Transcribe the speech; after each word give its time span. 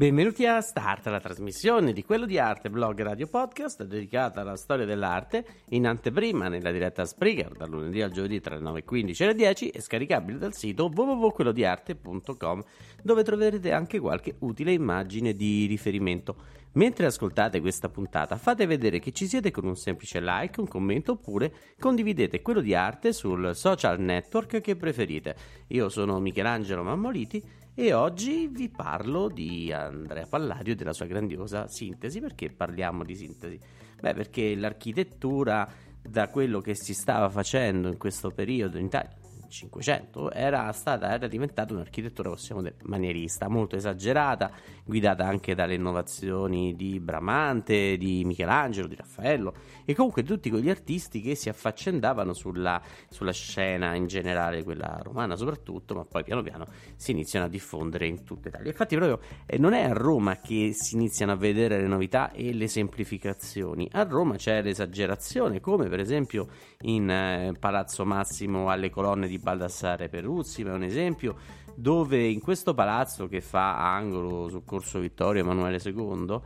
Benvenuti 0.00 0.46
a 0.46 0.62
Start, 0.62 1.08
la 1.08 1.20
trasmissione 1.20 1.92
di 1.92 2.02
quello 2.02 2.24
di 2.24 2.38
arte, 2.38 2.70
blog 2.70 3.02
radio 3.02 3.26
podcast 3.26 3.84
dedicata 3.84 4.40
alla 4.40 4.56
storia 4.56 4.86
dell'arte 4.86 5.44
in 5.72 5.86
anteprima 5.86 6.48
nella 6.48 6.70
diretta 6.70 7.04
Spreaker 7.04 7.52
dal 7.52 7.68
lunedì 7.68 8.00
al 8.00 8.10
giovedì 8.10 8.40
tra 8.40 8.56
le 8.56 8.62
9.15 8.62 9.22
e 9.22 9.26
le 9.26 9.34
10 9.34 9.68
e 9.68 9.82
scaricabile 9.82 10.38
dal 10.38 10.54
sito 10.54 10.90
www.quellodiarte.com 10.90 12.62
dove 13.02 13.22
troverete 13.22 13.72
anche 13.72 13.98
qualche 13.98 14.36
utile 14.38 14.72
immagine 14.72 15.34
di 15.34 15.66
riferimento. 15.66 16.34
Mentre 16.72 17.04
ascoltate 17.04 17.60
questa 17.60 17.90
puntata 17.90 18.38
fate 18.38 18.64
vedere 18.64 19.00
che 19.00 19.12
ci 19.12 19.26
siete 19.26 19.50
con 19.50 19.66
un 19.66 19.76
semplice 19.76 20.20
like, 20.22 20.60
un 20.60 20.68
commento 20.68 21.12
oppure 21.12 21.52
condividete 21.78 22.40
quello 22.40 22.62
di 22.62 22.74
arte 22.74 23.12
sul 23.12 23.54
social 23.54 24.00
network 24.00 24.62
che 24.62 24.76
preferite. 24.76 25.36
Io 25.68 25.90
sono 25.90 26.18
Michelangelo 26.20 26.84
Mammoliti 26.84 27.42
e 27.82 27.94
oggi 27.94 28.46
vi 28.46 28.68
parlo 28.68 29.28
di 29.28 29.72
Andrea 29.72 30.26
Palladio 30.26 30.74
e 30.74 30.76
della 30.76 30.92
sua 30.92 31.06
grandiosa 31.06 31.66
sintesi. 31.66 32.20
Perché 32.20 32.50
parliamo 32.50 33.04
di 33.04 33.16
sintesi? 33.16 33.58
Beh, 33.98 34.12
perché 34.12 34.54
l'architettura, 34.54 35.66
da 36.02 36.28
quello 36.28 36.60
che 36.60 36.74
si 36.74 36.92
stava 36.92 37.30
facendo 37.30 37.88
in 37.88 37.96
questo 37.96 38.32
periodo 38.32 38.76
in 38.76 38.84
Italia, 38.84 39.16
500 39.50 40.30
era 40.32 40.70
stata 40.72 41.12
era 41.12 41.26
diventata 41.26 41.74
un'architettura 41.74 42.30
possiamo 42.30 42.62
dire 42.62 42.76
manierista 42.84 43.48
molto 43.48 43.76
esagerata 43.76 44.50
guidata 44.84 45.26
anche 45.26 45.54
dalle 45.54 45.74
innovazioni 45.74 46.74
di 46.74 47.00
Bramante 47.00 47.96
di 47.96 48.24
Michelangelo 48.24 48.86
di 48.86 48.94
Raffaello 48.94 49.54
e 49.84 49.94
comunque 49.94 50.22
tutti 50.22 50.50
quegli 50.50 50.70
artisti 50.70 51.20
che 51.20 51.34
si 51.34 51.48
affaccendavano 51.48 52.32
sulla, 52.32 52.80
sulla 53.08 53.32
scena 53.32 53.94
in 53.94 54.06
generale 54.06 54.62
quella 54.62 55.00
romana 55.02 55.34
soprattutto 55.34 55.94
ma 55.94 56.04
poi 56.04 56.22
piano 56.22 56.42
piano 56.42 56.66
si 56.96 57.10
iniziano 57.10 57.46
a 57.46 57.48
diffondere 57.48 58.06
in 58.06 58.22
tutta 58.24 58.48
Italia. 58.48 58.68
Infatti 58.68 58.96
proprio 58.96 59.20
eh, 59.46 59.58
non 59.58 59.72
è 59.72 59.82
a 59.82 59.92
Roma 59.92 60.36
che 60.36 60.70
si 60.72 60.94
iniziano 60.94 61.32
a 61.32 61.36
vedere 61.36 61.80
le 61.80 61.88
novità 61.88 62.30
e 62.30 62.52
le 62.52 62.68
semplificazioni. 62.68 63.88
A 63.92 64.04
Roma 64.04 64.36
c'è 64.36 64.62
l'esagerazione 64.62 65.60
come 65.60 65.88
per 65.88 65.98
esempio 65.98 66.48
in 66.82 67.10
eh, 67.10 67.52
Palazzo 67.58 68.04
Massimo 68.04 68.70
alle 68.70 68.90
colonne 68.90 69.26
di 69.26 69.38
Baldassare 69.40 70.08
Peruzzi, 70.08 70.62
ma 70.62 70.70
è 70.70 70.74
un 70.74 70.82
esempio 70.82 71.36
dove 71.74 72.26
in 72.26 72.40
questo 72.40 72.74
palazzo 72.74 73.26
che 73.26 73.40
fa 73.40 73.94
angolo 73.94 74.48
sul 74.48 74.64
corso 74.64 74.98
Vittorio 75.00 75.42
Emanuele 75.42 75.80
II 75.82 76.40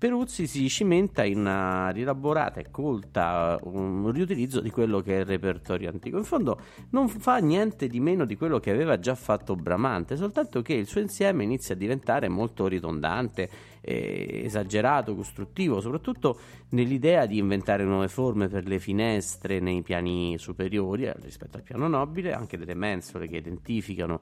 Peruzzi 0.00 0.46
si 0.46 0.66
cimenta 0.70 1.24
in 1.24 1.40
una 1.40 1.90
rielaborata 1.90 2.58
e 2.58 2.70
colta 2.70 3.58
un 3.64 4.10
riutilizzo 4.10 4.62
di 4.62 4.70
quello 4.70 5.02
che 5.02 5.18
è 5.18 5.18
il 5.18 5.26
repertorio 5.26 5.90
antico. 5.90 6.16
In 6.16 6.24
fondo 6.24 6.58
non 6.92 7.10
fa 7.10 7.36
niente 7.36 7.86
di 7.86 8.00
meno 8.00 8.24
di 8.24 8.34
quello 8.34 8.58
che 8.60 8.70
aveva 8.70 8.98
già 8.98 9.14
fatto 9.14 9.56
Bramante, 9.56 10.16
soltanto 10.16 10.62
che 10.62 10.72
il 10.72 10.86
suo 10.86 11.02
insieme 11.02 11.44
inizia 11.44 11.74
a 11.74 11.76
diventare 11.76 12.28
molto 12.30 12.66
ridondante, 12.66 13.50
eh, 13.82 14.40
esagerato, 14.44 15.14
costruttivo, 15.14 15.82
soprattutto 15.82 16.38
nell'idea 16.70 17.26
di 17.26 17.36
inventare 17.36 17.84
nuove 17.84 18.08
forme 18.08 18.48
per 18.48 18.66
le 18.66 18.78
finestre 18.78 19.60
nei 19.60 19.82
piani 19.82 20.38
superiori 20.38 21.08
eh, 21.08 21.14
rispetto 21.20 21.58
al 21.58 21.62
piano 21.62 21.88
nobile, 21.88 22.32
anche 22.32 22.56
delle 22.56 22.72
mensole 22.72 23.28
che 23.28 23.36
identificano 23.36 24.20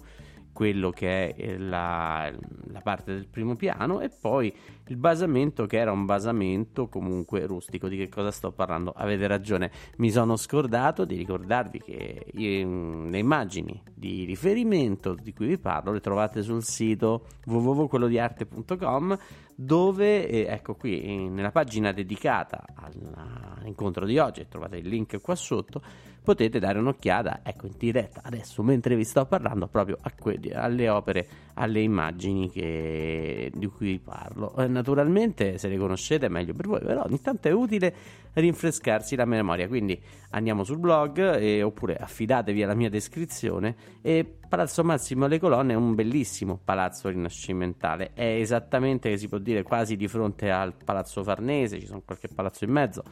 quello 0.58 0.90
che 0.90 1.36
è 1.36 1.56
la, 1.56 2.28
la, 2.72 2.80
parte 2.80 3.12
del 3.12 3.28
primo 3.28 3.54
piano 3.54 4.00
e 4.00 4.08
poi 4.08 4.52
il 4.88 4.96
basamento 4.96 5.66
che 5.66 5.78
era 5.78 5.92
un 5.92 6.04
basamento 6.04 6.88
comunque 6.88 7.46
rustico. 7.46 7.86
Di 7.86 7.96
che 7.96 8.08
cosa 8.08 8.32
sto 8.32 8.50
parlando? 8.50 8.90
Avete 8.90 9.28
ragione, 9.28 9.70
mi 9.98 10.10
sono 10.10 10.34
scordato 10.34 11.04
di 11.04 11.14
ricordarvi 11.14 11.80
che 11.80 12.26
le 12.34 13.18
immagini 13.18 13.80
di 13.94 14.24
riferimento 14.24 15.14
di 15.14 15.32
cui 15.32 15.46
vi 15.46 15.58
parlo 15.58 15.92
le 15.92 16.00
trovate 16.00 16.42
sul 16.42 16.64
sito 16.64 17.26
www.quellodiarte.com 17.44 19.16
dove, 19.54 20.28
eh, 20.28 20.46
ecco 20.48 20.74
qui, 20.74 21.28
nella 21.28 21.52
pagina 21.52 21.92
dedicata 21.92 22.64
all'incontro 22.74 24.06
di 24.06 24.18
oggi, 24.18 24.46
trovate 24.48 24.76
il 24.76 24.88
link 24.88 25.20
qua 25.20 25.34
sotto, 25.34 25.82
potete 26.22 26.58
dare 26.58 26.78
un'occhiata, 26.78 27.40
ecco, 27.42 27.66
in 27.66 27.74
diretta 27.78 28.20
adesso, 28.24 28.62
mentre 28.62 28.96
vi 28.96 29.04
sto 29.04 29.24
parlando, 29.26 29.66
proprio 29.66 29.98
que- 30.18 30.38
alle 30.52 30.88
opere, 30.88 31.26
alle 31.54 31.80
immagini 31.80 32.50
che, 32.50 33.50
di 33.54 33.66
cui 33.66 33.98
parlo. 33.98 34.54
Eh, 34.56 34.66
naturalmente, 34.66 35.58
se 35.58 35.68
le 35.68 35.76
conoscete, 35.76 36.28
meglio 36.28 36.52
per 36.54 36.66
voi, 36.66 36.80
però 36.80 37.04
ogni 37.04 37.20
tanto 37.20 37.48
è 37.48 37.52
utile 37.52 37.94
rinfrescarsi 38.34 39.16
la 39.16 39.24
memoria, 39.24 39.66
quindi 39.66 40.00
andiamo 40.30 40.64
sul 40.64 40.78
blog 40.78 41.36
eh, 41.36 41.62
oppure 41.62 41.96
affidatevi 41.96 42.62
alla 42.62 42.74
mia 42.74 42.90
descrizione 42.90 43.74
e 44.02 44.38
Palazzo 44.48 44.84
Massimo 44.84 45.24
alle 45.24 45.38
Colonne 45.38 45.72
è 45.72 45.76
un 45.76 45.94
bellissimo 45.94 46.58
palazzo 46.62 47.08
rinascimentale, 47.08 48.12
è 48.14 48.24
esattamente, 48.24 49.16
si 49.18 49.28
può 49.28 49.38
dire, 49.38 49.62
quasi 49.62 49.96
di 49.96 50.08
fronte 50.08 50.50
al 50.50 50.74
Palazzo 50.84 51.22
Farnese, 51.22 51.80
ci 51.80 51.86
sono 51.86 52.02
qualche 52.04 52.28
palazzo 52.28 52.64
in 52.64 52.70
mezzo, 52.70 53.02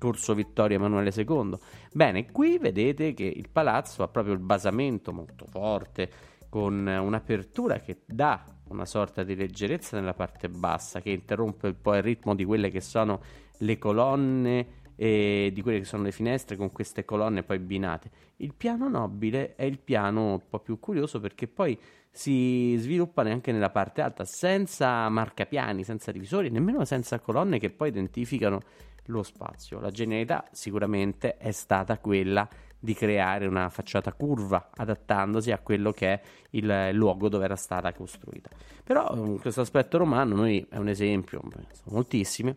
Corso 0.00 0.34
Vittorio 0.34 0.78
Emanuele 0.78 1.12
II. 1.14 1.58
Bene, 1.92 2.32
qui 2.32 2.56
vedete 2.56 3.12
che 3.12 3.24
il 3.24 3.50
palazzo 3.52 4.02
ha 4.02 4.08
proprio 4.08 4.32
il 4.32 4.40
basamento 4.40 5.12
molto 5.12 5.44
forte, 5.46 6.10
con 6.48 6.86
un'apertura 6.86 7.80
che 7.80 7.98
dà 8.06 8.42
una 8.68 8.86
sorta 8.86 9.22
di 9.22 9.36
leggerezza 9.36 9.98
nella 9.98 10.14
parte 10.14 10.48
bassa, 10.48 11.00
che 11.00 11.10
interrompe 11.10 11.68
un 11.68 11.80
po' 11.80 11.94
il 11.94 12.02
ritmo 12.02 12.34
di 12.34 12.44
quelle 12.44 12.70
che 12.70 12.80
sono 12.80 13.20
le 13.58 13.78
colonne 13.78 14.78
e 14.96 15.50
di 15.52 15.62
quelle 15.62 15.78
che 15.78 15.84
sono 15.84 16.02
le 16.02 16.12
finestre 16.12 16.56
con 16.56 16.72
queste 16.72 17.04
colonne 17.04 17.42
poi 17.42 17.58
binate. 17.58 18.10
Il 18.36 18.54
piano 18.54 18.88
nobile 18.88 19.54
è 19.54 19.64
il 19.64 19.78
piano 19.78 20.32
un 20.32 20.42
po' 20.48 20.60
più 20.60 20.78
curioso 20.78 21.20
perché 21.20 21.46
poi 21.46 21.78
si 22.10 22.74
sviluppa 22.76 23.22
neanche 23.22 23.52
nella 23.52 23.70
parte 23.70 24.00
alta 24.00 24.24
senza 24.24 25.08
marcapiani, 25.08 25.84
senza 25.84 26.10
divisori, 26.10 26.50
nemmeno 26.50 26.84
senza 26.84 27.20
colonne 27.20 27.58
che 27.58 27.70
poi 27.70 27.88
identificano 27.88 28.62
lo 29.10 29.22
spazio. 29.22 29.80
La 29.80 29.90
genialità 29.90 30.44
sicuramente 30.52 31.36
è 31.36 31.50
stata 31.50 31.98
quella 31.98 32.48
di 32.78 32.94
creare 32.94 33.46
una 33.46 33.68
facciata 33.68 34.12
curva 34.14 34.70
adattandosi 34.74 35.52
a 35.52 35.58
quello 35.58 35.92
che 35.92 36.12
è 36.12 36.20
il 36.50 36.90
luogo 36.92 37.28
dove 37.28 37.44
era 37.44 37.56
stata 37.56 37.92
costruita. 37.92 38.48
Però 38.82 39.36
questo 39.38 39.60
aspetto 39.60 39.98
romano 39.98 40.34
noi 40.34 40.66
è 40.70 40.78
un 40.78 40.88
esempio, 40.88 41.42
sono 41.42 41.94
moltissimi, 41.94 42.56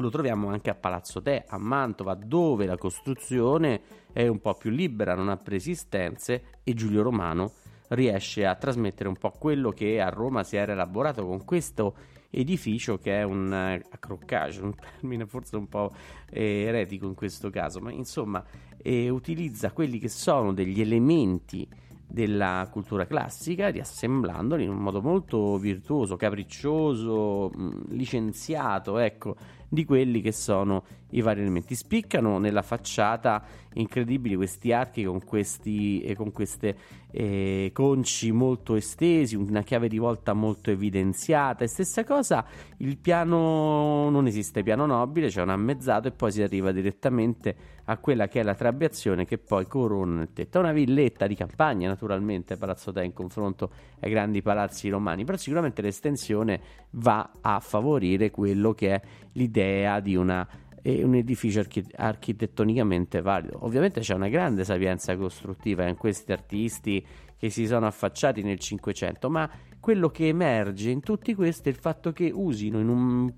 lo 0.00 0.10
troviamo 0.10 0.48
anche 0.48 0.70
a 0.70 0.74
Palazzo 0.74 1.22
Te, 1.22 1.44
a 1.46 1.58
Mantova, 1.58 2.14
dove 2.14 2.66
la 2.66 2.76
costruzione 2.76 3.80
è 4.12 4.26
un 4.26 4.40
po' 4.40 4.54
più 4.54 4.70
libera, 4.70 5.14
non 5.14 5.28
ha 5.28 5.36
preesistenze 5.36 6.60
e 6.64 6.74
Giulio 6.74 7.02
Romano 7.02 7.52
riesce 7.88 8.44
a 8.44 8.54
trasmettere 8.54 9.08
un 9.08 9.16
po' 9.16 9.30
quello 9.30 9.70
che 9.70 10.00
a 10.00 10.08
Roma 10.08 10.44
si 10.44 10.56
era 10.56 10.72
elaborato 10.72 11.24
con 11.24 11.44
questo 11.44 11.94
edificio 12.30 12.98
che 12.98 13.18
è 13.18 13.22
un 13.22 13.46
uh, 13.50 13.86
accroccage, 13.90 14.60
un 14.60 14.74
termine 14.74 15.26
forse 15.26 15.56
un 15.56 15.68
po' 15.68 15.92
eh, 16.30 16.64
eretico 16.66 17.06
in 17.06 17.14
questo 17.14 17.50
caso, 17.50 17.80
ma 17.80 17.90
insomma 17.90 18.44
eh, 18.78 19.08
utilizza 19.08 19.72
quelli 19.72 19.98
che 19.98 20.08
sono 20.08 20.52
degli 20.52 20.80
elementi 20.80 21.66
della 22.10 22.66
cultura 22.70 23.06
classica, 23.06 23.68
riassemblandoli 23.68 24.64
in 24.64 24.70
un 24.70 24.78
modo 24.78 25.02
molto 25.02 25.58
virtuoso, 25.58 26.16
capriccioso, 26.16 27.52
mm, 27.54 27.70
licenziato, 27.90 28.96
ecco, 28.98 29.36
di 29.68 29.84
quelli 29.84 30.22
che 30.22 30.32
sono 30.32 30.84
i 31.10 31.20
vari 31.20 31.42
elementi. 31.42 31.74
Spiccano 31.74 32.38
nella 32.38 32.62
facciata 32.62 33.44
incredibili 33.80 34.36
questi 34.36 34.72
archi 34.72 35.04
con, 35.04 35.24
questi, 35.24 36.00
eh, 36.02 36.14
con 36.14 36.32
queste 36.32 36.76
eh, 37.10 37.70
conci 37.72 38.32
molto 38.32 38.74
estesi, 38.74 39.36
una 39.36 39.62
chiave 39.62 39.88
di 39.88 39.98
volta 39.98 40.32
molto 40.32 40.70
evidenziata. 40.70 41.64
E 41.64 41.68
stessa 41.68 42.04
cosa, 42.04 42.44
il 42.78 42.96
piano 42.98 44.10
non 44.10 44.26
esiste 44.26 44.62
piano 44.62 44.86
nobile, 44.86 45.28
c'è 45.28 45.42
un 45.42 45.50
ammezzato 45.50 46.08
e 46.08 46.10
poi 46.12 46.32
si 46.32 46.42
arriva 46.42 46.72
direttamente 46.72 47.76
a 47.84 47.96
quella 47.96 48.28
che 48.28 48.40
è 48.40 48.42
la 48.42 48.54
trabeazione 48.54 49.24
che 49.24 49.38
poi 49.38 49.66
corona 49.66 50.22
il 50.22 50.32
tetto. 50.32 50.58
È 50.58 50.60
una 50.60 50.72
villetta 50.72 51.26
di 51.26 51.34
campagna, 51.34 51.88
naturalmente, 51.88 52.56
Palazzo 52.56 52.92
Te 52.92 53.04
in 53.04 53.12
confronto 53.12 53.70
ai 54.00 54.10
grandi 54.10 54.42
palazzi 54.42 54.88
romani, 54.88 55.24
però 55.24 55.38
sicuramente 55.38 55.80
l'estensione 55.80 56.60
va 56.90 57.30
a 57.40 57.60
favorire 57.60 58.30
quello 58.30 58.74
che 58.74 58.94
è 58.94 59.00
l'idea 59.32 60.00
di 60.00 60.16
una 60.16 60.46
e 60.88 61.04
un 61.04 61.14
edificio 61.16 61.60
archi- 61.60 61.84
architettonicamente 61.96 63.20
valido. 63.20 63.58
Ovviamente 63.60 64.00
c'è 64.00 64.14
una 64.14 64.28
grande 64.28 64.64
sapienza 64.64 65.14
costruttiva 65.18 65.86
in 65.86 65.96
questi 65.98 66.32
artisti 66.32 67.04
che 67.36 67.50
si 67.50 67.66
sono 67.66 67.86
affacciati 67.86 68.42
nel 68.42 68.58
Cinquecento, 68.58 69.28
ma 69.28 69.50
quello 69.80 70.08
che 70.08 70.28
emerge 70.28 70.88
in 70.88 71.00
tutti 71.00 71.34
questi 71.34 71.68
è 71.68 71.72
il 71.72 71.78
fatto 71.78 72.12
che 72.12 72.30
usino 72.32 72.78
in 72.78 72.88
un 72.88 73.30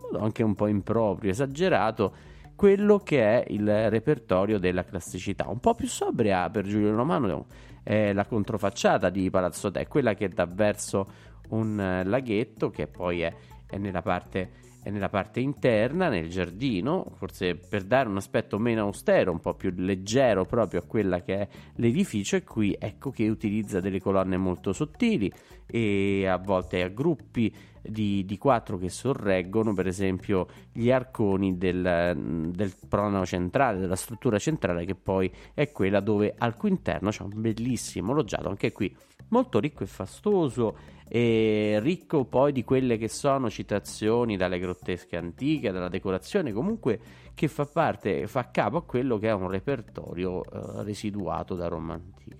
modo 0.00 0.18
anche 0.18 0.42
un 0.42 0.54
po' 0.54 0.66
improprio, 0.66 1.30
esagerato, 1.30 2.14
quello 2.56 3.00
che 3.00 3.20
è 3.20 3.44
il 3.52 3.90
repertorio 3.90 4.58
della 4.58 4.84
classicità. 4.84 5.46
Un 5.46 5.60
po' 5.60 5.74
più 5.74 5.88
sobria 5.88 6.48
per 6.48 6.64
Giulio 6.64 6.94
Romano 6.94 7.46
è 7.82 8.14
la 8.14 8.24
controfacciata 8.24 9.10
di 9.10 9.28
Palazzo 9.28 9.70
Te, 9.70 9.86
quella 9.88 10.14
che 10.14 10.30
dà 10.30 10.46
verso 10.46 11.06
un 11.50 12.02
laghetto 12.06 12.70
che 12.70 12.86
poi 12.86 13.20
è, 13.20 13.34
è 13.66 13.76
nella 13.76 14.00
parte 14.00 14.62
nella 14.90 15.08
parte 15.08 15.40
interna, 15.40 16.08
nel 16.08 16.28
giardino, 16.28 17.12
forse 17.16 17.54
per 17.56 17.84
dare 17.84 18.08
un 18.08 18.16
aspetto 18.16 18.58
meno 18.58 18.82
austero, 18.82 19.32
un 19.32 19.40
po' 19.40 19.54
più 19.54 19.72
leggero 19.76 20.44
proprio 20.44 20.80
a 20.80 20.84
quella 20.84 21.22
che 21.22 21.38
è 21.38 21.48
l'edificio, 21.76 22.36
e 22.36 22.44
qui 22.44 22.76
ecco 22.78 23.10
che 23.10 23.28
utilizza 23.28 23.80
delle 23.80 24.00
colonne 24.00 24.36
molto 24.36 24.72
sottili 24.72 25.32
e 25.66 26.26
a 26.26 26.36
volte 26.36 26.82
a 26.82 26.88
gruppi 26.88 27.54
di, 27.86 28.24
di 28.24 28.38
quattro 28.38 28.78
che 28.78 28.88
sorreggono 28.88 29.74
per 29.74 29.86
esempio 29.86 30.46
gli 30.72 30.90
arconi 30.90 31.58
del, 31.58 32.50
del 32.54 32.72
prono 32.88 33.26
centrale, 33.26 33.78
della 33.78 33.96
struttura 33.96 34.38
centrale 34.38 34.84
che 34.84 34.94
poi 34.94 35.30
è 35.52 35.70
quella 35.70 36.00
dove 36.00 36.34
al 36.36 36.56
cui 36.56 36.70
interno 36.70 37.10
c'è 37.10 37.22
un 37.22 37.32
bellissimo 37.34 38.12
loggiato, 38.12 38.48
anche 38.48 38.72
qui 38.72 38.94
molto 39.28 39.58
ricco 39.58 39.82
e 39.82 39.86
fastoso 39.86 40.76
e 41.08 41.78
ricco 41.80 42.24
poi 42.24 42.52
di 42.52 42.64
quelle 42.64 42.96
che 42.96 43.08
sono 43.08 43.50
citazioni 43.50 44.36
dalle 44.36 44.58
grottesche 44.58 45.16
antiche, 45.16 45.70
dalla 45.70 45.88
decorazione, 45.88 46.52
comunque 46.52 46.98
che 47.34 47.48
fa 47.48 47.66
parte, 47.66 48.26
fa 48.26 48.50
capo 48.50 48.78
a 48.78 48.82
quello 48.82 49.18
che 49.18 49.28
è 49.28 49.32
un 49.32 49.48
repertorio 49.48 50.44
eh, 50.44 50.82
residuato 50.82 51.54
da 51.54 51.68
Roma 51.68 51.94
antica. 51.94 52.36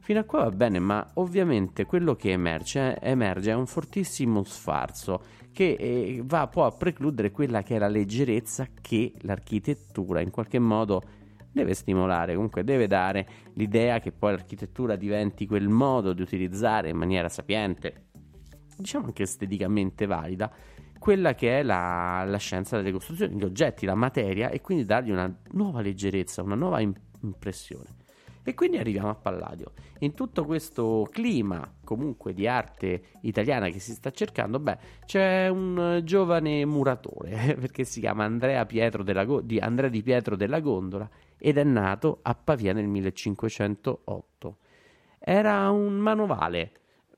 Fino 0.00 0.18
a 0.18 0.24
qua 0.24 0.44
va 0.44 0.50
bene, 0.50 0.80
ma 0.80 1.10
ovviamente 1.14 1.86
quello 1.86 2.16
che 2.16 2.32
emerge, 2.32 2.98
emerge 3.00 3.52
è 3.52 3.54
un 3.54 3.66
fortissimo 3.66 4.42
sfarzo 4.42 5.22
che 5.52 5.76
eh, 5.78 6.22
va 6.24 6.48
poi 6.48 6.66
a 6.66 6.72
precludere 6.72 7.30
quella 7.30 7.62
che 7.62 7.76
è 7.76 7.78
la 7.78 7.88
leggerezza 7.88 8.66
che 8.80 9.12
l'architettura 9.20 10.20
in 10.20 10.30
qualche 10.30 10.58
modo 10.58 11.02
deve 11.52 11.74
stimolare, 11.74 12.34
comunque 12.34 12.64
deve 12.64 12.86
dare 12.86 13.26
l'idea 13.54 14.00
che 14.00 14.10
poi 14.10 14.32
l'architettura 14.32 14.96
diventi 14.96 15.46
quel 15.46 15.68
modo 15.68 16.12
di 16.12 16.22
utilizzare 16.22 16.88
in 16.88 16.96
maniera 16.96 17.28
sapiente, 17.28 18.06
diciamo 18.76 19.06
anche 19.06 19.24
esteticamente 19.24 20.06
valida, 20.06 20.50
quella 20.98 21.34
che 21.34 21.60
è 21.60 21.62
la, 21.62 22.24
la 22.24 22.38
scienza 22.38 22.76
delle 22.76 22.92
costruzioni, 22.92 23.36
gli 23.36 23.44
oggetti, 23.44 23.86
la 23.86 23.94
materia 23.94 24.50
e 24.50 24.60
quindi 24.60 24.84
dargli 24.84 25.10
una 25.10 25.32
nuova 25.50 25.80
leggerezza, 25.80 26.42
una 26.42 26.54
nuova 26.54 26.80
impressione. 26.80 28.00
E 28.44 28.54
quindi 28.54 28.76
arriviamo 28.76 29.08
a 29.08 29.14
Palladio. 29.14 29.72
In 30.00 30.14
tutto 30.14 30.44
questo 30.44 31.08
clima 31.10 31.72
comunque 31.84 32.32
di 32.34 32.48
arte 32.48 33.02
italiana 33.22 33.68
che 33.68 33.78
si 33.78 33.92
sta 33.92 34.10
cercando, 34.10 34.58
beh, 34.58 34.78
c'è 35.04 35.48
un 35.48 36.00
giovane 36.04 36.64
muratore, 36.64 37.54
perché 37.60 37.84
si 37.84 38.00
chiama 38.00 38.24
Andrea, 38.24 38.64
della, 38.64 39.24
di 39.42 39.58
Andrea 39.58 39.88
Di 39.88 40.02
Pietro 40.02 40.34
della 40.34 40.60
Gondola 40.60 41.08
ed 41.38 41.56
è 41.58 41.64
nato 41.64 42.18
a 42.22 42.34
Pavia 42.34 42.72
nel 42.72 42.88
1508. 42.88 44.56
Era 45.18 45.70
un 45.70 45.94
manovale, 45.94 46.72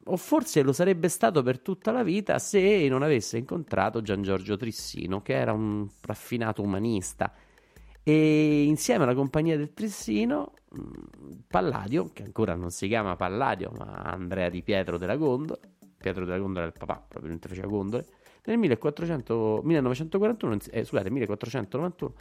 o 0.04 0.16
forse 0.16 0.62
lo 0.62 0.72
sarebbe 0.72 1.08
stato 1.08 1.42
per 1.42 1.60
tutta 1.60 1.90
la 1.90 2.02
vita 2.02 2.38
se 2.38 2.86
non 2.88 3.02
avesse 3.02 3.38
incontrato 3.38 4.02
Gian 4.02 4.22
Giorgio 4.22 4.56
Trissino, 4.56 5.22
che 5.22 5.34
era 5.34 5.52
un 5.52 5.88
raffinato 6.02 6.60
umanista. 6.60 7.32
E 8.06 8.64
insieme 8.64 9.04
alla 9.04 9.14
compagnia 9.14 9.56
del 9.56 9.72
Trissino, 9.72 10.52
Palladio, 11.48 12.10
che 12.12 12.22
ancora 12.22 12.54
non 12.54 12.70
si 12.70 12.86
chiama 12.86 13.16
Palladio, 13.16 13.72
ma 13.78 14.02
Andrea 14.02 14.50
di 14.50 14.62
Pietro 14.62 14.98
della 14.98 15.16
Gondola, 15.16 15.58
Pietro 15.96 16.26
della 16.26 16.38
Gondola 16.38 16.66
è 16.66 16.68
il 16.68 16.74
papà, 16.78 17.02
proprio 17.08 17.30
mentre 17.30 17.48
faceva 17.48 17.66
gondole, 17.66 18.06
nel 18.44 18.58
1400, 18.58 19.62
1941, 19.64 20.58
eh, 20.70 20.84
scusate, 20.84 21.08
1491 21.10 22.14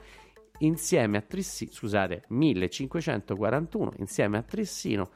insieme 0.60 1.18
a 1.18 1.22
Trissino, 1.22 1.72
scusate, 1.72 2.24
1541, 2.30 3.94
insieme 3.98 4.38
a 4.38 4.42
Trissino, 4.42 5.10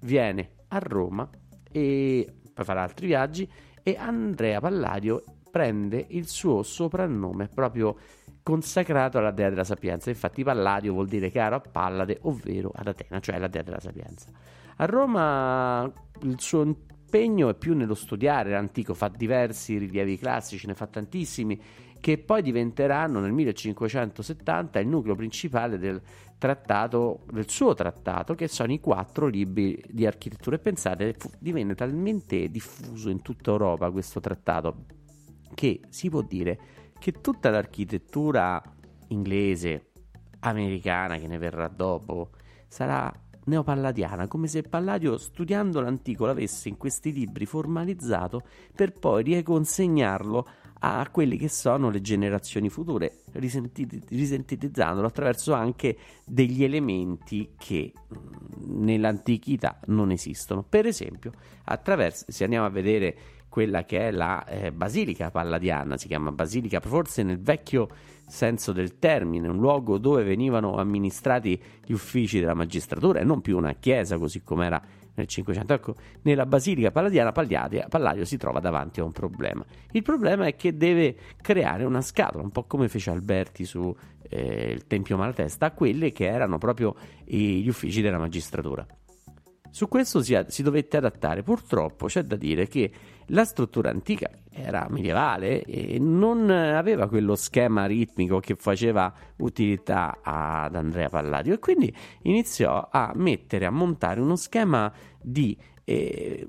viene 0.00 0.52
a 0.68 0.78
Roma 0.78 1.28
e 1.70 2.32
poi 2.54 2.64
farà 2.64 2.82
altri 2.82 3.06
viaggi 3.06 3.46
e 3.82 3.96
Andrea 3.98 4.60
Palladio 4.60 5.22
prende 5.50 6.06
il 6.08 6.26
suo 6.26 6.62
soprannome 6.62 7.48
proprio 7.48 7.96
consacrato 8.44 9.18
alla 9.18 9.32
dea 9.32 9.48
della 9.48 9.64
sapienza. 9.64 10.10
Infatti 10.10 10.44
Palladio 10.44 10.92
vuol 10.92 11.08
dire 11.08 11.30
caro 11.30 11.56
a 11.56 11.60
Pallade, 11.60 12.18
ovvero 12.22 12.70
ad 12.72 12.86
Atena, 12.86 13.18
cioè 13.18 13.38
la 13.38 13.48
dea 13.48 13.62
della 13.62 13.80
sapienza. 13.80 14.28
A 14.76 14.84
Roma 14.84 15.90
il 16.22 16.38
suo 16.38 16.62
impegno 16.62 17.48
è 17.48 17.54
più 17.54 17.74
nello 17.74 17.94
studiare 17.94 18.50
l'antico, 18.50 18.92
fa 18.92 19.08
diversi 19.08 19.78
rilievi 19.78 20.18
classici, 20.18 20.66
ne 20.66 20.74
fa 20.74 20.86
tantissimi 20.86 21.60
che 22.00 22.18
poi 22.18 22.42
diventeranno 22.42 23.18
nel 23.18 23.32
1570 23.32 24.78
il 24.78 24.88
nucleo 24.88 25.14
principale 25.14 25.78
del 25.78 26.02
trattato, 26.36 27.20
del 27.32 27.48
suo 27.48 27.72
trattato, 27.72 28.34
che 28.34 28.46
sono 28.46 28.74
i 28.74 28.78
quattro 28.78 29.26
libri 29.26 29.82
di 29.88 30.04
architettura. 30.04 30.56
E 30.56 30.58
pensate, 30.58 31.14
fu, 31.16 31.30
divenne 31.38 31.74
talmente 31.74 32.50
diffuso 32.50 33.08
in 33.08 33.22
tutta 33.22 33.52
Europa 33.52 33.90
questo 33.90 34.20
trattato 34.20 34.84
che 35.54 35.80
si 35.88 36.10
può 36.10 36.20
dire 36.20 36.58
che 36.98 37.12
tutta 37.12 37.50
l'architettura 37.50 38.62
inglese, 39.08 39.90
americana, 40.40 41.16
che 41.18 41.26
ne 41.26 41.38
verrà 41.38 41.68
dopo, 41.68 42.30
sarà 42.68 43.12
neopalladiana, 43.46 44.26
come 44.26 44.46
se 44.46 44.62
Palladio, 44.62 45.18
studiando 45.18 45.80
l'antico, 45.80 46.26
l'avesse 46.26 46.68
in 46.68 46.76
questi 46.76 47.12
libri 47.12 47.44
formalizzato 47.46 48.42
per 48.74 48.92
poi 48.92 49.22
riconsegnarlo 49.22 50.48
a 50.86 51.08
quelle 51.10 51.36
che 51.36 51.48
sono 51.48 51.88
le 51.88 52.00
generazioni 52.02 52.68
future, 52.68 53.20
risintetizzandolo 53.32 55.06
attraverso 55.06 55.54
anche 55.54 55.96
degli 56.26 56.62
elementi 56.62 57.54
che 57.56 57.92
nell'antichità 58.66 59.80
non 59.86 60.10
esistono. 60.10 60.62
Per 60.62 60.86
esempio, 60.86 61.32
se 62.26 62.44
andiamo 62.44 62.66
a 62.66 62.70
vedere 62.70 63.16
quella 63.54 63.84
che 63.84 64.08
è 64.08 64.10
la 64.10 64.44
eh, 64.46 64.72
basilica 64.72 65.30
palladiana, 65.30 65.96
si 65.96 66.08
chiama 66.08 66.32
basilica 66.32 66.80
forse 66.80 67.22
nel 67.22 67.38
vecchio 67.38 67.86
senso 68.26 68.72
del 68.72 68.98
termine, 68.98 69.46
un 69.46 69.58
luogo 69.58 69.96
dove 69.96 70.24
venivano 70.24 70.74
amministrati 70.74 71.62
gli 71.84 71.92
uffici 71.92 72.40
della 72.40 72.54
magistratura 72.54 73.20
e 73.20 73.22
non 73.22 73.40
più 73.42 73.56
una 73.56 73.74
chiesa 73.74 74.18
così 74.18 74.42
come 74.42 74.66
era 74.66 74.82
nel 75.14 75.28
500. 75.28 75.72
Ecco, 75.72 75.94
nella 76.22 76.46
Basilica 76.46 76.90
Palladiana 76.90 77.30
Palladio, 77.30 77.84
Palladio 77.88 78.24
si 78.24 78.36
trova 78.38 78.58
davanti 78.58 78.98
a 78.98 79.04
un 79.04 79.12
problema. 79.12 79.64
Il 79.92 80.02
problema 80.02 80.46
è 80.46 80.56
che 80.56 80.76
deve 80.76 81.14
creare 81.40 81.84
una 81.84 82.00
scatola, 82.00 82.42
un 82.42 82.50
po' 82.50 82.64
come 82.64 82.88
fece 82.88 83.10
Alberti 83.10 83.64
sul 83.64 83.94
eh, 84.30 84.80
Tempio 84.84 85.16
Malatesta, 85.16 85.66
a 85.66 85.70
quelli 85.70 86.10
che 86.10 86.26
erano 86.26 86.58
proprio 86.58 86.96
gli 87.24 87.68
uffici 87.68 88.00
della 88.00 88.18
magistratura. 88.18 88.84
Su 89.74 89.88
questo 89.88 90.22
si, 90.22 90.40
si, 90.46 90.62
dovette 90.62 90.98
adattare. 90.98 91.42
Purtroppo 91.42 92.06
c'è 92.06 92.22
da 92.22 92.36
dire 92.36 92.68
che 92.68 92.92
la 93.26 93.44
struttura 93.44 93.90
antica 93.90 94.30
era 94.50 94.86
medievale 94.88 95.62
e 95.64 95.98
non 95.98 96.48
aveva 96.48 97.08
quello 97.08 97.34
schema 97.34 97.86
ritmico 97.86 98.38
che 98.38 98.54
faceva 98.54 99.12
utilità 99.38 100.18
ad 100.22 100.74
Andrea 100.76 101.08
Palladio 101.08 101.54
e 101.54 101.58
quindi 101.58 101.92
iniziò 102.22 102.88
a 102.90 103.12
mettere, 103.16 103.66
a 103.66 103.70
montare 103.70 104.20
uno 104.20 104.36
schema 104.36 104.92
di 105.20 105.56
eh, 105.86 106.46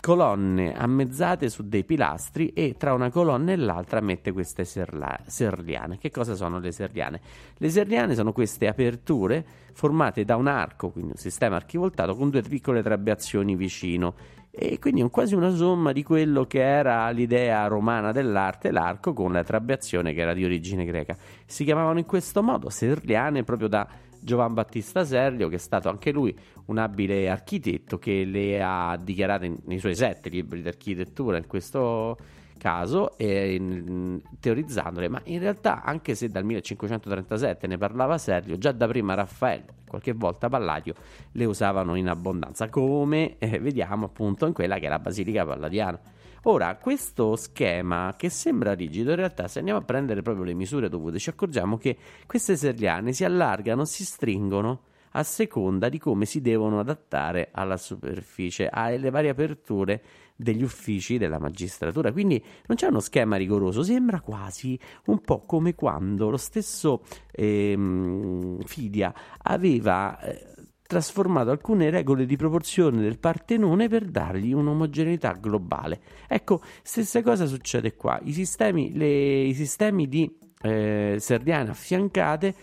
colonne 0.00 0.74
ammezzate 0.74 1.50
su 1.50 1.68
dei 1.68 1.84
pilastri 1.84 2.52
e 2.54 2.76
tra 2.78 2.94
una 2.94 3.10
colonna 3.10 3.52
e 3.52 3.56
l'altra 3.56 4.00
mette 4.00 4.32
queste 4.32 4.64
serla- 4.64 5.20
serliane. 5.26 5.98
Che 5.98 6.10
cosa 6.10 6.34
sono 6.34 6.58
le 6.58 6.72
serliane? 6.72 7.20
Le 7.56 7.70
serliane 7.70 8.14
sono 8.14 8.32
queste 8.32 8.66
aperture 8.66 9.44
formate 9.72 10.24
da 10.24 10.36
un 10.36 10.46
arco, 10.46 10.90
quindi 10.90 11.12
un 11.12 11.18
sistema 11.18 11.56
archivoltato 11.56 12.16
con 12.16 12.30
due 12.30 12.42
piccole 12.42 12.82
trabeazioni 12.82 13.54
vicino 13.54 14.14
e 14.60 14.80
quindi 14.80 15.02
è 15.02 15.08
quasi 15.08 15.36
una 15.36 15.50
somma 15.50 15.92
di 15.92 16.02
quello 16.02 16.44
che 16.44 16.60
era 16.60 17.08
l'idea 17.10 17.64
romana 17.68 18.10
dell'arte, 18.10 18.72
l'arco 18.72 19.12
con 19.12 19.32
la 19.32 19.44
trabeazione 19.44 20.12
che 20.12 20.20
era 20.20 20.34
di 20.34 20.44
origine 20.44 20.84
greca. 20.84 21.16
Si 21.46 21.62
chiamavano 21.62 22.00
in 22.00 22.06
questo 22.06 22.42
modo 22.42 22.68
serliane 22.68 23.44
proprio 23.44 23.68
da 23.68 23.86
Giovan 24.20 24.54
Battista 24.54 25.04
Serlio, 25.04 25.48
che 25.48 25.54
è 25.54 25.60
stato 25.60 25.88
anche 25.88 26.10
lui 26.10 26.36
un 26.66 26.78
abile 26.78 27.30
architetto 27.30 27.98
che 27.98 28.24
le 28.24 28.60
ha 28.60 28.98
dichiarate 29.00 29.58
nei 29.64 29.78
suoi 29.78 29.94
sette 29.94 30.28
libri 30.28 30.60
di 30.60 30.66
architettura 30.66 31.36
in 31.36 31.46
questo 31.46 32.16
caso 32.58 33.16
eh, 33.16 34.20
teorizzandole, 34.40 35.08
ma 35.08 35.20
in 35.26 35.38
realtà 35.38 35.84
anche 35.84 36.16
se 36.16 36.28
dal 36.28 36.44
1537 36.44 37.68
ne 37.68 37.78
parlava 37.78 38.18
Serlio, 38.18 38.58
già 38.58 38.72
da 38.72 38.88
prima 38.88 39.14
Raffaello 39.14 39.77
qualche 39.88 40.12
volta 40.12 40.48
Palladio 40.48 40.94
le 41.32 41.44
usavano 41.44 41.96
in 41.96 42.08
abbondanza, 42.08 42.68
come 42.68 43.36
eh, 43.38 43.58
vediamo 43.58 44.06
appunto 44.06 44.46
in 44.46 44.52
quella 44.52 44.78
che 44.78 44.86
è 44.86 44.88
la 44.88 45.00
Basilica 45.00 45.44
Palladiana. 45.44 46.00
Ora, 46.44 46.76
questo 46.76 47.34
schema 47.34 48.14
che 48.16 48.30
sembra 48.30 48.72
rigido, 48.72 49.10
in 49.10 49.16
realtà 49.16 49.48
se 49.48 49.58
andiamo 49.58 49.80
a 49.80 49.82
prendere 49.82 50.22
proprio 50.22 50.44
le 50.44 50.54
misure 50.54 50.88
dovute, 50.88 51.18
ci 51.18 51.30
accorgiamo 51.30 51.76
che 51.76 51.96
queste 52.26 52.56
serliane 52.56 53.12
si 53.12 53.24
allargano, 53.24 53.84
si 53.84 54.04
stringono 54.04 54.82
a 55.12 55.22
seconda 55.24 55.88
di 55.88 55.98
come 55.98 56.26
si 56.26 56.40
devono 56.40 56.78
adattare 56.78 57.48
alla 57.52 57.76
superficie, 57.76 58.68
alle 58.70 59.10
varie 59.10 59.30
aperture 59.30 60.02
degli 60.38 60.62
uffici 60.62 61.18
della 61.18 61.40
magistratura. 61.40 62.12
Quindi 62.12 62.42
non 62.66 62.76
c'è 62.76 62.86
uno 62.86 63.00
schema 63.00 63.36
rigoroso, 63.36 63.82
sembra 63.82 64.20
quasi 64.20 64.78
un 65.06 65.20
po' 65.20 65.44
come 65.44 65.74
quando 65.74 66.30
lo 66.30 66.36
stesso 66.36 67.02
ehm, 67.32 68.62
Fidia 68.62 69.12
aveva 69.42 70.18
eh, 70.20 70.54
trasformato 70.86 71.50
alcune 71.50 71.90
regole 71.90 72.24
di 72.24 72.36
proporzione 72.36 73.02
del 73.02 73.18
Partenone 73.18 73.88
per 73.88 74.04
dargli 74.04 74.52
un'omogeneità 74.52 75.32
globale. 75.32 76.00
Ecco, 76.28 76.62
stessa 76.82 77.20
cosa 77.22 77.46
succede 77.46 77.96
qua. 77.96 78.20
I 78.22 78.32
sistemi, 78.32 78.96
le, 78.96 79.40
i 79.42 79.54
sistemi 79.54 80.08
di 80.08 80.32
eh, 80.62 81.16
Serdiane 81.18 81.70
affiancate 81.70 82.54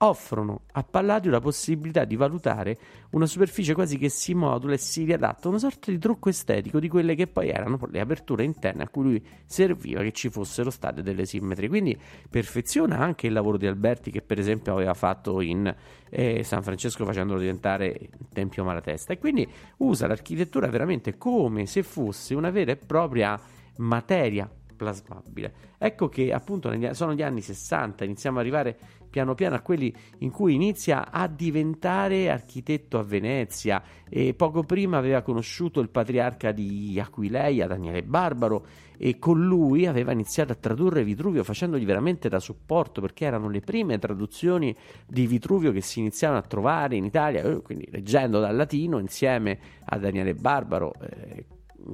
offrono 0.00 0.62
a 0.72 0.84
Palladio 0.84 1.30
la 1.30 1.40
possibilità 1.40 2.04
di 2.04 2.14
valutare 2.14 2.78
una 3.10 3.26
superficie 3.26 3.74
quasi 3.74 3.98
che 3.98 4.08
si 4.08 4.32
modula 4.32 4.74
e 4.74 4.78
si 4.78 5.04
riadatta, 5.04 5.48
una 5.48 5.58
sorta 5.58 5.90
di 5.90 5.98
trucco 5.98 6.28
estetico 6.28 6.78
di 6.78 6.88
quelle 6.88 7.14
che 7.14 7.26
poi 7.26 7.48
erano 7.48 7.78
le 7.90 8.00
aperture 8.00 8.44
interne 8.44 8.84
a 8.84 8.88
cui 8.88 9.02
lui 9.02 9.26
serviva 9.44 10.02
che 10.02 10.12
ci 10.12 10.30
fossero 10.30 10.70
state 10.70 11.02
delle 11.02 11.24
simmetrie. 11.24 11.68
Quindi 11.68 11.98
perfeziona 12.30 12.98
anche 12.98 13.26
il 13.26 13.32
lavoro 13.32 13.56
di 13.56 13.66
Alberti 13.66 14.10
che 14.10 14.22
per 14.22 14.38
esempio 14.38 14.72
aveva 14.72 14.94
fatto 14.94 15.40
in 15.40 15.74
eh, 16.10 16.44
San 16.44 16.62
Francesco 16.62 17.04
facendolo 17.04 17.40
diventare 17.40 18.10
Tempio 18.32 18.64
Malatesta 18.64 19.12
e 19.12 19.18
quindi 19.18 19.48
usa 19.78 20.06
l'architettura 20.06 20.68
veramente 20.68 21.18
come 21.18 21.66
se 21.66 21.82
fosse 21.82 22.34
una 22.34 22.50
vera 22.50 22.70
e 22.72 22.76
propria 22.76 23.40
materia 23.78 24.48
plasmabile. 24.78 25.52
Ecco 25.76 26.08
che 26.08 26.32
appunto 26.32 26.72
sono 26.94 27.12
gli 27.12 27.22
anni 27.22 27.42
60, 27.42 28.04
iniziamo 28.04 28.38
ad 28.38 28.44
arrivare 28.44 28.78
piano 29.08 29.34
piano 29.34 29.56
a 29.56 29.60
quelli 29.60 29.94
in 30.18 30.30
cui 30.30 30.54
inizia 30.54 31.10
a 31.10 31.26
diventare 31.26 32.30
architetto 32.30 32.98
a 32.98 33.02
Venezia 33.02 33.82
e 34.08 34.34
poco 34.34 34.62
prima 34.62 34.98
aveva 34.98 35.22
conosciuto 35.22 35.80
il 35.80 35.88
patriarca 35.88 36.52
di 36.52 36.98
Aquileia, 37.00 37.66
Daniele 37.66 38.02
Barbaro, 38.02 38.66
e 38.96 39.18
con 39.18 39.44
lui 39.44 39.86
aveva 39.86 40.12
iniziato 40.12 40.52
a 40.52 40.56
tradurre 40.56 41.04
Vitruvio 41.04 41.44
facendogli 41.44 41.84
veramente 41.84 42.28
da 42.28 42.40
supporto 42.40 43.00
perché 43.00 43.26
erano 43.26 43.48
le 43.48 43.60
prime 43.60 43.98
traduzioni 43.98 44.74
di 45.06 45.26
Vitruvio 45.26 45.72
che 45.72 45.80
si 45.80 46.00
iniziavano 46.00 46.40
a 46.40 46.42
trovare 46.42 46.96
in 46.96 47.04
Italia, 47.04 47.42
eh, 47.42 47.62
quindi 47.62 47.88
leggendo 47.90 48.40
dal 48.40 48.56
latino 48.56 48.98
insieme 48.98 49.58
a 49.84 49.98
Daniele 49.98 50.34
Barbaro. 50.34 50.92
Eh, 51.00 51.44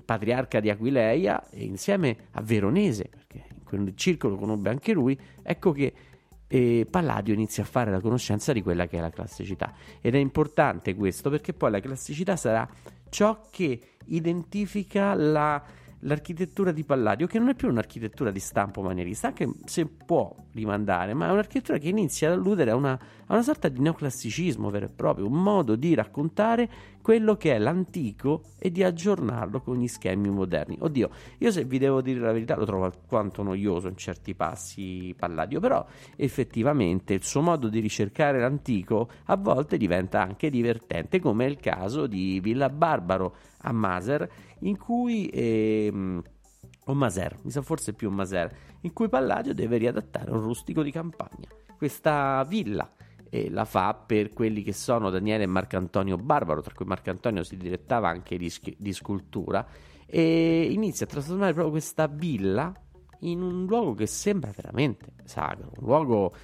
patriarca 0.04 0.60
di 0.60 0.70
Aquileia 0.70 1.48
e 1.50 1.64
insieme 1.64 2.28
a 2.32 2.42
Veronese, 2.42 3.08
perché 3.08 3.44
in 3.54 3.64
quel 3.64 3.92
circolo 3.96 4.36
conobbe 4.36 4.70
anche 4.70 4.92
lui, 4.92 5.18
ecco 5.42 5.72
che 5.72 5.92
eh, 6.46 6.86
Palladio 6.88 7.34
inizia 7.34 7.62
a 7.62 7.66
fare 7.66 7.90
la 7.90 8.00
conoscenza 8.00 8.52
di 8.52 8.62
quella 8.62 8.86
che 8.86 8.98
è 8.98 9.00
la 9.00 9.10
classicità. 9.10 9.72
Ed 10.00 10.14
è 10.14 10.18
importante 10.18 10.94
questo 10.94 11.30
perché 11.30 11.52
poi 11.52 11.70
la 11.70 11.80
classicità 11.80 12.36
sarà 12.36 12.68
ciò 13.08 13.46
che 13.50 13.80
identifica 14.06 15.14
la 15.14 15.62
l'architettura 16.04 16.72
di 16.72 16.84
Palladio, 16.84 17.26
che 17.26 17.38
non 17.38 17.48
è 17.48 17.54
più 17.54 17.68
un'architettura 17.68 18.30
di 18.30 18.40
stampo 18.40 18.82
manierista, 18.82 19.28
anche 19.28 19.50
se 19.64 19.86
può 19.86 20.34
rimandare, 20.52 21.14
ma 21.14 21.28
è 21.28 21.30
un'architettura 21.30 21.78
che 21.78 21.88
inizia 21.88 22.28
ad 22.28 22.38
alludere 22.38 22.70
a 22.70 22.76
una, 22.76 22.92
a 22.92 23.32
una 23.32 23.42
sorta 23.42 23.68
di 23.68 23.80
neoclassicismo 23.80 24.70
vero 24.70 24.86
e 24.86 24.90
proprio, 24.90 25.26
un 25.26 25.42
modo 25.42 25.76
di 25.76 25.94
raccontare 25.94 26.68
quello 27.00 27.36
che 27.36 27.54
è 27.54 27.58
l'antico 27.58 28.44
e 28.58 28.70
di 28.70 28.82
aggiornarlo 28.82 29.60
con 29.60 29.76
gli 29.76 29.88
schemi 29.88 30.30
moderni. 30.30 30.78
Oddio, 30.80 31.10
io 31.38 31.50
se 31.50 31.64
vi 31.64 31.78
devo 31.78 32.00
dire 32.00 32.20
la 32.20 32.32
verità 32.32 32.56
lo 32.56 32.64
trovo 32.64 32.84
alquanto 32.84 33.42
noioso 33.42 33.88
in 33.88 33.96
certi 33.96 34.34
passi 34.34 35.14
Palladio, 35.18 35.60
però 35.60 35.84
effettivamente 36.16 37.12
il 37.12 37.22
suo 37.22 37.42
modo 37.42 37.68
di 37.68 37.80
ricercare 37.80 38.40
l'antico 38.40 39.10
a 39.26 39.36
volte 39.36 39.76
diventa 39.76 40.22
anche 40.22 40.48
divertente, 40.48 41.20
come 41.20 41.44
è 41.44 41.48
il 41.48 41.58
caso 41.58 42.06
di 42.06 42.40
Villa 42.40 42.70
Barbaro 42.70 43.36
a 43.64 43.72
Maser, 43.72 44.28
in 44.60 44.78
cui... 44.78 45.28
Ehm, 45.32 46.22
o 46.86 46.94
Maser, 46.94 47.38
mi 47.42 47.50
sa 47.50 47.62
forse 47.62 47.94
più 47.94 48.10
Maser, 48.10 48.54
in 48.82 48.92
cui 48.92 49.08
Palladio 49.08 49.54
deve 49.54 49.78
riadattare 49.78 50.30
un 50.30 50.40
rustico 50.40 50.82
di 50.82 50.90
campagna. 50.90 51.48
Questa 51.76 52.44
villa 52.46 52.90
e 53.30 53.50
la 53.50 53.64
fa 53.64 53.94
per 53.94 54.32
quelli 54.32 54.62
che 54.62 54.72
sono 54.72 55.10
Daniele 55.10 55.44
e 55.44 55.46
Marcantonio 55.46 56.16
Barbaro, 56.16 56.60
tra 56.60 56.74
cui 56.74 56.84
Marcantonio 56.84 57.42
si 57.42 57.56
direttava 57.56 58.08
anche 58.08 58.36
di, 58.36 58.52
di 58.76 58.92
scultura, 58.92 59.66
e 60.06 60.68
inizia 60.70 61.06
a 61.06 61.08
trasformare 61.08 61.52
proprio 61.52 61.72
questa 61.72 62.06
villa 62.06 62.72
in 63.20 63.42
un 63.42 63.64
luogo 63.64 63.94
che 63.94 64.06
sembra 64.06 64.52
veramente 64.54 65.14
sacro, 65.24 65.72
un 65.78 65.84
luogo 65.84 66.34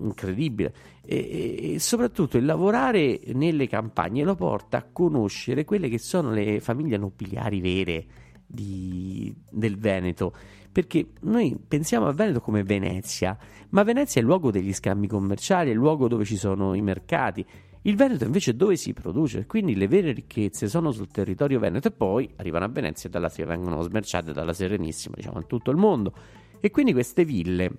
incredibile. 0.00 0.74
E, 1.04 1.74
e, 1.74 1.78
soprattutto 1.78 2.36
il 2.36 2.44
lavorare 2.44 3.20
nelle 3.32 3.66
campagne 3.66 4.24
lo 4.24 4.34
porta 4.34 4.78
a 4.78 4.86
conoscere 4.90 5.64
quelle 5.64 5.88
che 5.88 5.98
sono 5.98 6.30
le 6.30 6.60
famiglie 6.60 6.96
nobiliari 6.96 7.60
vere 7.60 8.06
di, 8.46 9.34
del 9.50 9.78
Veneto. 9.78 10.34
Perché 10.72 11.08
noi 11.22 11.58
pensiamo 11.66 12.06
a 12.06 12.12
Veneto 12.12 12.40
come 12.40 12.62
Venezia 12.62 13.36
ma 13.70 13.84
Venezia 13.84 14.20
è 14.20 14.24
il 14.24 14.28
luogo 14.28 14.50
degli 14.50 14.72
scambi 14.72 15.06
commerciali 15.06 15.70
è 15.70 15.72
il 15.72 15.78
luogo 15.78 16.08
dove 16.08 16.24
ci 16.24 16.36
sono 16.36 16.74
i 16.74 16.82
mercati. 16.82 17.44
Il 17.82 17.96
Veneto 17.96 18.24
invece 18.24 18.50
è 18.50 18.54
dove 18.54 18.76
si 18.76 18.92
produce, 18.92 19.46
quindi 19.46 19.74
le 19.74 19.88
vere 19.88 20.12
ricchezze 20.12 20.68
sono 20.68 20.90
sul 20.90 21.08
territorio 21.08 21.58
veneto 21.58 21.88
e 21.88 21.92
poi 21.92 22.28
arrivano 22.36 22.64
a 22.64 22.68
Venezia 22.68 23.08
e 23.08 23.12
dalla 23.12 23.30
vengono 23.46 23.80
smerciate 23.80 24.32
dalla 24.32 24.52
Serenissima, 24.52 25.14
diciamo, 25.16 25.38
in 25.38 25.46
tutto 25.46 25.70
il 25.70 25.76
mondo. 25.76 26.12
E 26.60 26.70
quindi 26.70 26.92
queste 26.92 27.24
ville 27.24 27.70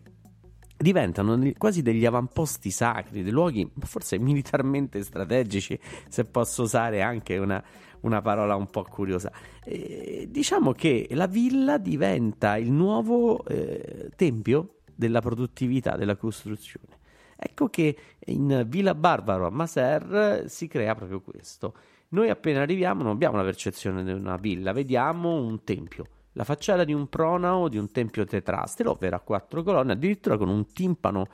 diventano 0.81 1.39
quasi 1.57 1.81
degli 1.81 2.05
avamposti 2.05 2.71
sacri, 2.71 3.23
dei 3.23 3.31
luoghi 3.31 3.69
forse 3.79 4.17
militarmente 4.19 5.03
strategici, 5.03 5.79
se 6.07 6.25
posso 6.25 6.63
usare 6.63 7.01
anche 7.01 7.37
una, 7.37 7.63
una 8.01 8.21
parola 8.21 8.55
un 8.55 8.69
po' 8.69 8.83
curiosa. 8.83 9.31
E 9.63 10.27
diciamo 10.29 10.73
che 10.73 11.07
la 11.11 11.27
villa 11.27 11.77
diventa 11.77 12.57
il 12.57 12.71
nuovo 12.71 13.43
eh, 13.45 14.09
tempio 14.15 14.75
della 14.93 15.21
produttività, 15.21 15.95
della 15.95 16.15
costruzione. 16.15 16.99
Ecco 17.35 17.69
che 17.69 17.97
in 18.25 18.65
Villa 18.67 18.93
Barbaro 18.93 19.47
a 19.47 19.49
Maser 19.49 20.43
si 20.47 20.67
crea 20.67 20.93
proprio 20.93 21.21
questo. 21.21 21.73
Noi 22.09 22.29
appena 22.29 22.61
arriviamo 22.61 23.01
non 23.03 23.13
abbiamo 23.13 23.37
la 23.37 23.43
percezione 23.43 24.03
di 24.03 24.11
una 24.11 24.35
villa, 24.35 24.73
vediamo 24.73 25.33
un 25.33 25.63
tempio 25.63 26.05
la 26.33 26.43
facciata 26.43 26.83
di 26.83 26.93
un 26.93 27.07
pronao 27.07 27.67
di 27.67 27.77
un 27.77 27.91
tempio 27.91 28.25
tetrastero, 28.25 28.91
ovvero 28.91 29.15
a 29.15 29.19
quattro 29.19 29.63
colonne, 29.63 29.93
addirittura 29.93 30.37
con 30.37 30.49
un 30.49 30.71
timpano 30.71 31.27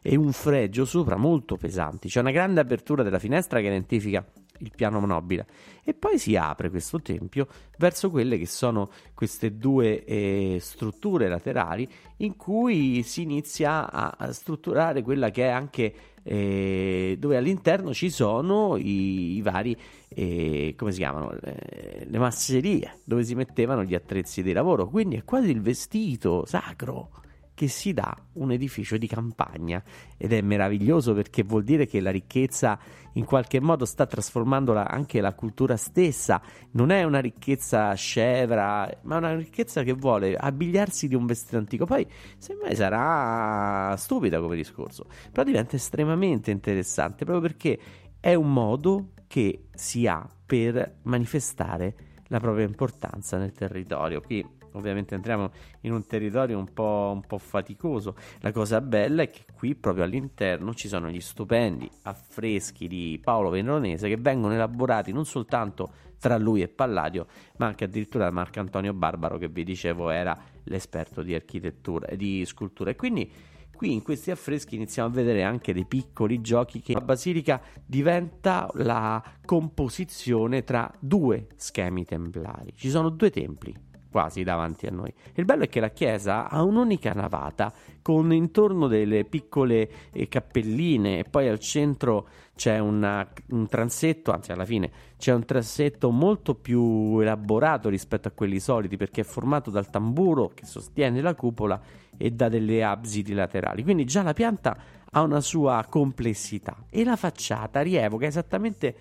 e 0.00 0.16
un 0.16 0.32
fregio 0.32 0.84
sopra 0.84 1.16
molto 1.16 1.56
pesanti. 1.56 2.08
C'è 2.08 2.20
una 2.20 2.30
grande 2.30 2.60
apertura 2.60 3.02
della 3.02 3.18
finestra 3.18 3.60
che 3.60 3.66
identifica 3.66 4.24
il 4.58 4.72
piano 4.74 5.04
nobile. 5.04 5.46
E 5.82 5.94
poi 5.94 6.18
si 6.18 6.36
apre 6.36 6.70
questo 6.70 7.00
tempio 7.00 7.46
verso 7.78 8.10
quelle 8.10 8.38
che 8.38 8.46
sono 8.46 8.90
queste 9.14 9.56
due 9.56 10.04
eh, 10.04 10.58
strutture 10.60 11.28
laterali 11.28 11.88
in 12.18 12.36
cui 12.36 13.02
si 13.02 13.22
inizia 13.22 13.90
a, 13.90 14.32
strutturare 14.32 15.02
quella 15.02 15.30
che 15.30 15.44
è 15.44 15.48
anche 15.48 15.94
eh, 16.22 17.16
dove 17.18 17.36
all'interno 17.36 17.92
ci 17.92 18.08
sono 18.08 18.76
i, 18.76 19.36
i 19.36 19.42
vari 19.42 19.76
eh, 20.08 20.74
come 20.76 20.92
si 20.92 20.98
chiamano? 20.98 21.36
Le, 21.40 22.06
le 22.08 22.18
masserie 22.18 23.00
dove 23.04 23.24
si 23.24 23.34
mettevano 23.34 23.84
gli 23.84 23.94
attrezzi 23.94 24.42
di 24.42 24.52
lavoro. 24.52 24.88
Quindi 24.88 25.16
è 25.16 25.24
quasi 25.24 25.50
il 25.50 25.60
vestito 25.60 26.44
sacro 26.46 27.10
che 27.54 27.68
si 27.68 27.92
dà 27.92 28.14
un 28.34 28.50
edificio 28.50 28.96
di 28.96 29.06
campagna 29.06 29.82
ed 30.16 30.32
è 30.32 30.40
meraviglioso 30.40 31.14
perché 31.14 31.44
vuol 31.44 31.62
dire 31.62 31.86
che 31.86 32.00
la 32.00 32.10
ricchezza 32.10 32.78
in 33.12 33.24
qualche 33.24 33.60
modo 33.60 33.84
sta 33.84 34.06
trasformando 34.06 34.74
anche 34.76 35.20
la 35.20 35.34
cultura 35.34 35.76
stessa, 35.76 36.42
non 36.72 36.90
è 36.90 37.04
una 37.04 37.20
ricchezza 37.20 37.94
scevra, 37.94 38.90
ma 39.02 39.18
una 39.18 39.36
ricchezza 39.36 39.84
che 39.84 39.92
vuole 39.92 40.34
abbigliarsi 40.36 41.06
di 41.06 41.14
un 41.14 41.26
vestito 41.26 41.56
antico. 41.56 41.86
Poi 41.86 42.06
semmai 42.38 42.74
sarà 42.74 43.96
stupida 43.96 44.40
come 44.40 44.56
discorso, 44.56 45.06
però 45.30 45.44
diventa 45.44 45.76
estremamente 45.76 46.50
interessante 46.50 47.24
proprio 47.24 47.48
perché 47.48 47.78
è 48.18 48.34
un 48.34 48.52
modo 48.52 49.10
che 49.28 49.68
si 49.74 50.06
ha 50.06 50.28
per 50.44 50.96
manifestare 51.02 51.94
la 52.28 52.40
propria 52.40 52.64
importanza 52.64 53.38
nel 53.38 53.52
territorio. 53.52 54.20
Qui 54.20 54.44
ovviamente 54.74 55.14
entriamo 55.14 55.50
in 55.80 55.92
un 55.92 56.06
territorio 56.06 56.58
un 56.58 56.72
po', 56.72 57.10
un 57.14 57.22
po', 57.22 57.38
faticoso. 57.38 58.14
La 58.40 58.52
cosa 58.52 58.80
bella 58.80 59.22
è 59.22 59.30
che 59.30 59.44
qui 59.54 59.74
proprio 59.74 60.04
all'interno 60.04 60.74
ci 60.74 60.88
sono 60.88 61.08
gli 61.08 61.20
stupendi 61.20 61.90
affreschi 62.02 62.86
di 62.86 63.20
Paolo 63.22 63.50
Veronese 63.50 64.08
che 64.08 64.16
vengono 64.16 64.54
elaborati 64.54 65.12
non 65.12 65.24
soltanto 65.24 66.12
tra 66.18 66.38
lui 66.38 66.62
e 66.62 66.68
Palladio, 66.68 67.26
ma 67.58 67.66
anche 67.66 67.84
addirittura 67.84 68.24
da 68.24 68.30
Marco 68.30 68.60
Antonio 68.60 68.94
Barbaro 68.94 69.36
che 69.36 69.48
vi 69.48 69.62
dicevo 69.62 70.10
era 70.10 70.36
l'esperto 70.64 71.22
di 71.22 71.34
architettura 71.34 72.06
e 72.06 72.16
di 72.16 72.44
scultura. 72.46 72.90
E 72.90 72.96
quindi 72.96 73.30
Qui 73.74 73.92
in 73.92 74.02
questi 74.02 74.30
affreschi 74.30 74.76
iniziamo 74.76 75.08
a 75.08 75.12
vedere 75.12 75.42
anche 75.42 75.72
dei 75.72 75.84
piccoli 75.84 76.40
giochi 76.40 76.80
che 76.80 76.92
la 76.92 77.00
basilica 77.00 77.60
diventa 77.84 78.70
la 78.74 79.22
composizione 79.44 80.62
tra 80.62 80.92
due 81.00 81.48
schemi 81.56 82.04
templari. 82.04 82.72
Ci 82.76 82.88
sono 82.88 83.08
due 83.08 83.30
templi 83.30 83.74
quasi 84.14 84.44
davanti 84.44 84.86
a 84.86 84.92
noi. 84.92 85.12
Il 85.34 85.44
bello 85.44 85.64
è 85.64 85.68
che 85.68 85.80
la 85.80 85.90
chiesa 85.90 86.48
ha 86.48 86.62
un'unica 86.62 87.10
navata 87.14 87.72
con 88.00 88.32
intorno 88.32 88.86
delle 88.86 89.24
piccole 89.24 89.90
eh, 90.12 90.28
cappelline 90.28 91.18
e 91.18 91.24
poi 91.24 91.48
al 91.48 91.58
centro 91.58 92.28
c'è 92.54 92.78
una, 92.78 93.28
un 93.48 93.66
transetto, 93.66 94.30
anzi 94.30 94.52
alla 94.52 94.64
fine 94.64 94.88
c'è 95.18 95.32
un 95.32 95.44
transetto 95.44 96.12
molto 96.12 96.54
più 96.54 97.18
elaborato 97.18 97.88
rispetto 97.88 98.28
a 98.28 98.30
quelli 98.30 98.60
soliti 98.60 98.96
perché 98.96 99.22
è 99.22 99.24
formato 99.24 99.72
dal 99.72 99.90
tamburo 99.90 100.52
che 100.54 100.64
sostiene 100.64 101.20
la 101.20 101.34
cupola 101.34 101.80
e 102.16 102.30
da 102.30 102.48
delle 102.48 102.84
absidi 102.84 103.32
laterali. 103.32 103.82
Quindi 103.82 104.04
già 104.04 104.22
la 104.22 104.32
pianta 104.32 104.76
ha 105.10 105.22
una 105.22 105.40
sua 105.40 105.84
complessità 105.88 106.84
e 106.88 107.02
la 107.02 107.16
facciata 107.16 107.80
rievoca 107.80 108.26
esattamente 108.26 108.94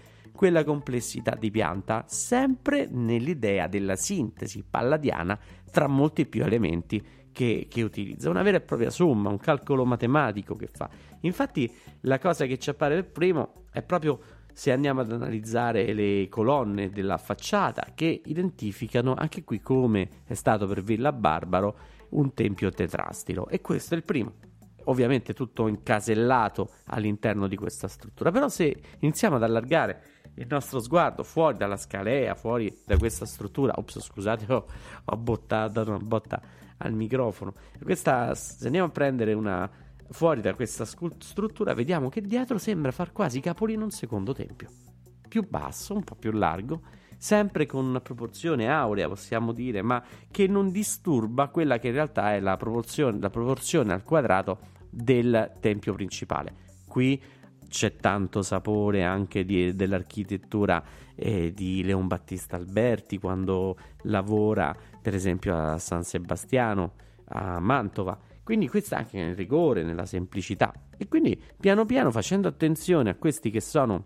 quella 0.43 0.65
complessità 0.65 1.37
di 1.39 1.49
pianta, 1.49 2.03
sempre 2.05 2.89
nell'idea 2.91 3.67
della 3.67 3.95
sintesi 3.95 4.61
palladiana 4.69 5.39
tra 5.71 5.87
molti 5.87 6.25
più 6.25 6.43
elementi 6.43 7.01
che, 7.31 7.67
che, 7.69 7.81
utilizza, 7.81 8.29
una 8.29 8.41
vera 8.41 8.57
e 8.57 8.59
propria 8.59 8.89
somma, 8.89 9.29
un 9.29 9.37
calcolo 9.37 9.85
matematico 9.85 10.57
che 10.57 10.67
fa. 10.67 10.89
Infatti 11.21 11.73
la 12.01 12.19
cosa 12.19 12.45
che 12.45 12.57
ci 12.57 12.69
appare 12.69 12.95
per 12.95 13.09
primo 13.09 13.67
è 13.71 13.81
proprio 13.83 14.19
se 14.51 14.73
andiamo 14.73 14.99
ad 14.99 15.13
analizzare 15.13 15.93
le 15.93 16.27
colonne 16.27 16.89
della 16.89 17.17
facciata 17.17 17.93
che 17.95 18.21
identificano 18.25 19.13
anche 19.13 19.45
qui 19.45 19.61
come 19.61 20.09
è 20.25 20.33
stato 20.33 20.67
per 20.67 20.83
Villa 20.83 21.13
Barbaro 21.13 21.77
un 22.09 22.33
tempio 22.33 22.69
tetrastilo. 22.69 23.47
E 23.47 23.61
questo 23.61 23.93
è 23.93 23.97
il 23.97 24.03
primo. 24.03 24.33
Ovviamente 24.87 25.33
tutto 25.33 25.69
incasellato 25.69 26.69
all'interno 26.87 27.47
di 27.47 27.55
questa 27.55 27.87
struttura. 27.87 28.29
Però 28.29 28.49
se 28.49 28.75
iniziamo 28.99 29.37
ad 29.37 29.43
allargare 29.43 30.12
il 30.35 30.47
nostro 30.49 30.79
sguardo 30.79 31.23
fuori 31.23 31.57
dalla 31.57 31.77
scalea, 31.77 32.35
fuori 32.35 32.75
da 32.85 32.97
questa 32.97 33.25
struttura. 33.25 33.73
Ops, 33.75 33.99
scusate, 33.99 34.51
ho, 34.51 34.65
ho 35.05 35.17
bottato 35.17 35.81
una 35.81 35.97
botta 35.97 36.41
al 36.77 36.93
microfono. 36.93 37.53
Questa, 37.81 38.33
se 38.35 38.65
andiamo 38.65 38.87
a 38.87 38.91
prendere 38.91 39.33
una 39.33 39.69
fuori 40.09 40.41
da 40.41 40.53
questa 40.53 40.85
struttura, 40.85 41.73
vediamo 41.73 42.09
che 42.09 42.21
dietro 42.21 42.57
sembra 42.57 42.91
far 42.91 43.11
quasi 43.11 43.39
capolino 43.39 43.83
un 43.83 43.91
secondo 43.91 44.33
tempio. 44.33 44.69
Più 45.27 45.47
basso, 45.47 45.95
un 45.95 46.03
po' 46.03 46.15
più 46.15 46.31
largo, 46.31 46.81
sempre 47.17 47.65
con 47.65 47.85
una 47.85 48.01
proporzione 48.01 48.69
aurea, 48.69 49.07
possiamo 49.07 49.53
dire, 49.53 49.81
ma 49.81 50.03
che 50.29 50.47
non 50.47 50.71
disturba 50.71 51.47
quella 51.47 51.79
che 51.79 51.87
in 51.87 51.93
realtà 51.93 52.33
è 52.33 52.39
la 52.39 52.57
proporzione, 52.57 53.19
la 53.19 53.29
proporzione 53.29 53.93
al 53.93 54.03
quadrato 54.03 54.59
del 54.89 55.53
tempio 55.59 55.93
principale. 55.93 56.53
Qui 56.85 57.21
c'è 57.73 57.95
tanto 57.95 58.43
sapore 58.43 59.03
anche 59.03 59.43
di, 59.43 59.73
dell'architettura 59.73 60.83
eh, 61.15 61.51
di 61.51 61.83
Leon 61.83 62.05
Battista 62.05 62.55
Alberti 62.55 63.17
quando 63.17 63.75
lavora 64.03 64.75
per 65.01 65.15
esempio 65.15 65.57
a 65.57 65.79
San 65.79 66.03
Sebastiano, 66.03 66.93
a 67.29 67.59
Mantova. 67.59 68.15
Quindi 68.43 68.69
questo 68.69 68.93
anche 68.93 69.17
nel 69.17 69.35
rigore, 69.35 69.81
nella 69.81 70.05
semplicità. 70.05 70.71
E 70.95 71.07
quindi 71.07 71.41
piano 71.59 71.85
piano 71.85 72.11
facendo 72.11 72.47
attenzione 72.47 73.09
a 73.09 73.15
questi 73.15 73.49
che 73.49 73.59
sono 73.59 74.05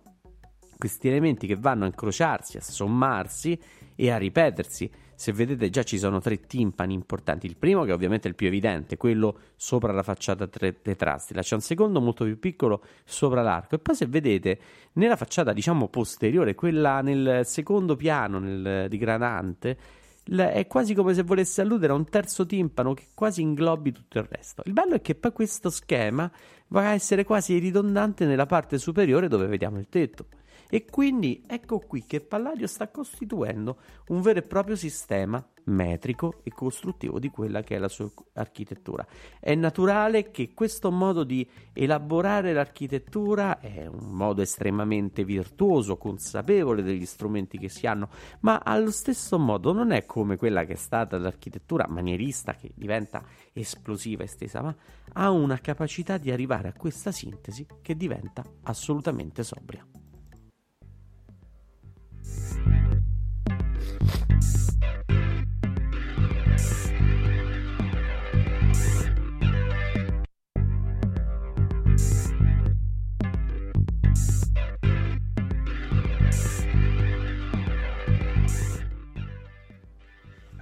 questi 0.77 1.07
elementi 1.07 1.48
che 1.48 1.55
vanno 1.55 1.84
a 1.84 1.88
incrociarsi, 1.88 2.57
a 2.57 2.62
sommarsi 2.62 3.60
e 3.96 4.12
a 4.12 4.17
ripetersi 4.17 4.89
se 5.17 5.34
vedete 5.34 5.72
già 5.72 5.81
ci 5.81 5.98
sono 5.98 6.19
tre 6.19 6.41
timpani 6.41 6.93
importanti. 6.93 7.48
Il 7.48 7.57
primo 7.57 7.84
che 7.86 7.91
ovviamente 7.91 8.27
è 8.27 8.29
il 8.29 8.36
più 8.36 8.46
evidente, 8.46 8.98
quello 8.98 9.39
sopra 9.55 9.91
la 9.91 10.03
facciata 10.03 10.46
tetrastila. 10.48 11.41
C'è 11.41 11.55
un 11.55 11.62
secondo 11.62 12.00
molto 12.00 12.24
più 12.24 12.38
piccolo 12.38 12.84
sopra 13.03 13.41
l'arco 13.41 13.74
e 13.74 13.79
poi 13.79 13.96
se 13.96 14.05
vedete 14.05 14.60
nella 14.93 15.15
facciata 15.15 15.53
diciamo 15.53 15.88
posteriore, 15.88 16.53
quella 16.53 17.01
nel 17.01 17.41
secondo 17.46 17.96
piano 17.96 18.38
nel, 18.38 18.88
di 18.89 18.98
Granante, 19.00 19.77
è 20.24 20.67
quasi 20.67 20.93
come 20.93 21.15
se 21.15 21.24
volesse 21.24 21.62
alludere 21.62 21.93
a 21.93 21.96
un 21.96 22.05
terzo 22.05 22.46
timpano 22.46 22.93
che 22.93 23.07
quasi 23.15 23.41
inglobi 23.41 23.92
tutto 23.92 24.20
il 24.20 24.27
resto. 24.29 24.61
Il 24.66 24.74
bello 24.74 24.94
è 24.94 25.01
che 25.01 25.16
poi 25.16 25.31
questo 25.31 25.72
schema 25.72 26.29
va 26.68 26.90
a 26.90 26.94
essere 26.94 27.24
quasi 27.24 27.57
ridondante 27.57 28.25
nella 28.27 28.46
parte 28.46 28.77
superiore 28.77 29.27
dove 29.27 29.48
vediamo 29.48 29.79
il 29.79 29.87
tetto. 29.90 30.27
E 30.70 30.86
quindi 30.86 31.44
ecco 31.48 31.80
qui 31.80 32.06
che 32.06 32.20
Palladio 32.20 32.68
sta 32.68 32.90
costituendo 32.90 33.77
un 34.08 34.22
vero 34.22 34.40
e 34.40 34.44
proprio 34.44 34.75
sistema 34.75 35.46
metrico 35.68 36.42
e 36.44 36.51
costruttivo 36.51 37.20
di 37.20 37.30
quella 37.30 37.62
che 37.62 37.75
è 37.75 37.77
la 37.77 37.88
sua 37.88 38.10
architettura. 38.34 39.06
È 39.40 39.53
naturale 39.56 40.32
che 40.32 40.53
questo 40.53 40.92
modo 40.92 41.24
di 41.24 41.48
elaborare 41.74 42.53
l'architettura 42.53 43.60
è 43.60 43.86
un 43.86 44.12
modo 44.12 44.42
estremamente 44.42 45.24
virtuoso, 45.24 45.98
consapevole 45.98 46.84
degli 46.84 47.06
strumenti 47.06 47.58
che 47.58 47.70
si 47.70 47.88
hanno, 47.88 48.10
ma 48.42 48.62
allo 48.64 48.92
stesso 48.92 49.38
modo 49.40 49.74
non 49.74 49.92
è 49.92 50.06
come 50.06 50.38
quella 50.38 50.66
che 50.66 50.74
è 50.74 50.77
stata 50.77 51.18
l'architettura 51.18 51.88
manierista 51.88 52.56
che 52.56 52.72
diventa 52.75 53.24
esplosiva 53.53 54.24
e 54.24 54.27
stesa, 54.27 54.62
ma 54.62 54.75
ha 55.14 55.30
una 55.32 55.58
capacità 55.60 56.18
di 56.18 56.32
arrivare 56.32 56.70
a 56.70 56.74
questa 56.74 57.12
sintesi 57.12 57.66
che 57.82 57.96
diventa 57.96 58.44
assolutamente 58.64 59.44
sobria. 59.44 59.86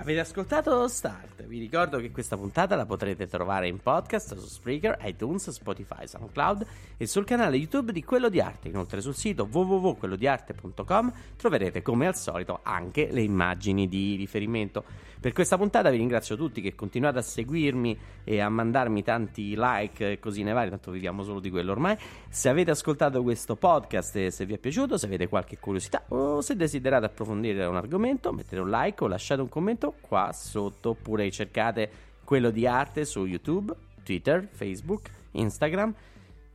Avete 0.05 0.19
ascoltato 0.19 0.87
Start? 0.87 1.34
Vi 1.47 1.59
ricordo 1.59 1.99
che 1.99 2.09
questa 2.09 2.37
puntata 2.37 2.75
la 2.75 2.87
potrete 2.87 3.27
trovare 3.27 3.67
in 3.67 3.79
podcast 3.79 4.35
su 4.35 4.47
Spreaker, 4.47 4.97
iTunes, 5.03 5.51
Spotify, 5.51 6.07
SoundCloud 6.07 6.65
e 6.97 7.05
sul 7.05 7.23
canale 7.23 7.57
YouTube 7.57 7.91
di 7.91 8.03
Quello 8.03 8.29
di 8.29 8.39
Arte. 8.39 8.69
Inoltre 8.69 8.99
sul 8.99 9.13
sito 9.13 9.47
www.quellodiarte.com 9.51 11.13
troverete 11.37 11.83
come 11.83 12.07
al 12.07 12.15
solito 12.15 12.61
anche 12.63 13.09
le 13.11 13.21
immagini 13.21 13.87
di 13.87 14.15
riferimento. 14.15 14.83
Per 15.19 15.33
questa 15.33 15.57
puntata 15.57 15.89
vi 15.89 15.97
ringrazio 15.97 16.35
tutti 16.35 16.61
che 16.61 16.75
continuate 16.75 17.17
a 17.17 17.21
seguirmi 17.23 17.97
e 18.23 18.41
a 18.41 18.49
mandarmi 18.49 19.01
tanti 19.01 19.55
like 19.57 20.11
e 20.11 20.19
cosine 20.19 20.51
varie, 20.51 20.69
tanto 20.69 20.91
viviamo 20.91 21.23
solo 21.23 21.39
di 21.39 21.49
quello 21.49 21.71
ormai. 21.71 21.97
Se 22.29 22.47
avete 22.47 22.69
ascoltato 22.71 23.23
questo 23.23 23.55
podcast 23.55 24.15
e 24.17 24.29
se 24.29 24.45
vi 24.45 24.53
è 24.53 24.57
piaciuto, 24.59 24.97
se 24.97 25.07
avete 25.07 25.27
qualche 25.27 25.57
curiosità 25.57 26.03
o 26.09 26.41
se 26.41 26.55
desiderate 26.55 27.05
approfondire 27.05 27.65
un 27.65 27.75
argomento, 27.75 28.31
mettete 28.31 28.59
un 28.59 28.69
like 28.69 29.03
o 29.03 29.07
lasciate 29.07 29.41
un 29.41 29.49
commento 29.49 29.95
qua 29.99 30.31
sotto 30.31 30.89
oppure 30.89 31.25
cercate 31.35 31.91
quello 32.23 32.49
di 32.49 32.65
arte 32.65 33.05
su 33.05 33.25
YouTube, 33.25 33.75
Twitter, 34.03 34.47
Facebook, 34.51 35.09
Instagram. 35.31 35.93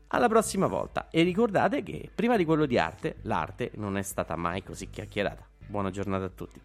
Alla 0.08 0.28
prossima 0.28 0.66
volta 0.66 1.08
e 1.08 1.22
ricordate 1.22 1.84
che 1.84 2.10
prima 2.12 2.36
di 2.36 2.44
quello 2.44 2.66
di 2.66 2.78
arte, 2.78 3.16
l'arte 3.22 3.70
non 3.76 3.96
è 3.96 4.02
stata 4.02 4.34
mai 4.34 4.64
così 4.64 4.90
chiacchierata. 4.90 5.46
Buona 5.66 5.90
giornata 5.90 6.24
a 6.24 6.30
tutti. 6.30 6.60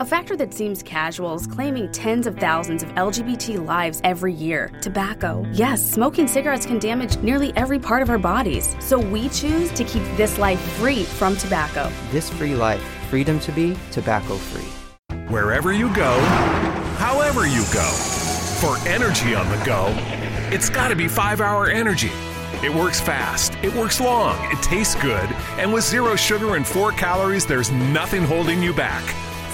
A 0.00 0.04
factor 0.06 0.34
that 0.36 0.54
seems 0.54 0.82
casual 0.82 1.34
is 1.34 1.46
claiming 1.46 1.92
tens 1.92 2.26
of 2.26 2.38
thousands 2.38 2.82
of 2.82 2.88
LGBT 2.94 3.66
lives 3.66 4.00
every 4.02 4.32
year. 4.32 4.72
Tobacco. 4.80 5.44
Yes, 5.52 5.84
smoking 5.92 6.26
cigarettes 6.26 6.64
can 6.64 6.78
damage 6.78 7.18
nearly 7.18 7.52
every 7.54 7.78
part 7.78 8.00
of 8.00 8.08
our 8.08 8.16
bodies. 8.16 8.74
So 8.80 8.98
we 8.98 9.28
choose 9.28 9.70
to 9.72 9.84
keep 9.84 10.02
this 10.16 10.38
life 10.38 10.58
free 10.78 11.04
from 11.04 11.36
tobacco. 11.36 11.92
This 12.12 12.30
free 12.30 12.54
life, 12.54 12.80
freedom 13.10 13.38
to 13.40 13.52
be 13.52 13.76
tobacco 13.90 14.36
free. 14.36 15.18
Wherever 15.28 15.70
you 15.74 15.94
go, 15.94 16.18
however 16.96 17.46
you 17.46 17.62
go, 17.70 17.90
for 18.62 18.78
energy 18.88 19.34
on 19.34 19.50
the 19.50 19.62
go, 19.66 19.94
it's 20.50 20.70
got 20.70 20.88
to 20.88 20.96
be 20.96 21.08
5 21.08 21.42
Hour 21.42 21.68
Energy. 21.68 22.10
It 22.64 22.74
works 22.74 23.02
fast, 23.02 23.52
it 23.62 23.74
works 23.74 24.00
long, 24.00 24.38
it 24.50 24.62
tastes 24.62 24.94
good, 24.94 25.28
and 25.58 25.70
with 25.70 25.84
zero 25.84 26.16
sugar 26.16 26.56
and 26.56 26.66
four 26.66 26.90
calories, 26.92 27.44
there's 27.44 27.70
nothing 27.70 28.22
holding 28.22 28.62
you 28.62 28.72
back. 28.72 29.04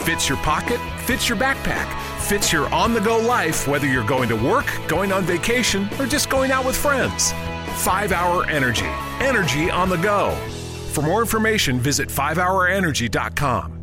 Fits 0.07 0.29
your 0.29 0.38
pocket, 0.38 0.79
fits 1.01 1.29
your 1.29 1.37
backpack, 1.37 1.92
fits 2.21 2.53
your 2.53 2.73
on 2.73 2.95
the 2.95 3.01
go 3.01 3.19
life, 3.19 3.66
whether 3.66 3.88
you're 3.88 4.07
going 4.07 4.29
to 4.29 4.37
work, 4.37 4.73
going 4.87 5.11
on 5.11 5.25
vacation, 5.25 5.88
or 5.99 6.07
just 6.07 6.31
going 6.31 6.53
out 6.53 6.64
with 6.64 6.77
friends. 6.77 7.33
5 7.83 8.12
Hour 8.12 8.49
Energy. 8.49 8.87
Energy 9.19 9.69
on 9.69 9.88
the 9.88 9.97
go. 9.97 10.31
For 10.92 11.03
more 11.03 11.21
information, 11.21 11.81
visit 11.81 12.09
5hourenergy.com. 12.09 13.76